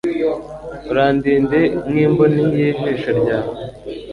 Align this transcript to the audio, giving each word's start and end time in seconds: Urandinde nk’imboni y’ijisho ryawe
Urandinde 0.91 1.59
nk’imboni 1.89 2.43
y’ijisho 2.55 3.09
ryawe 3.19 3.53